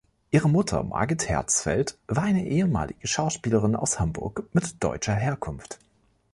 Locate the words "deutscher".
4.83-5.13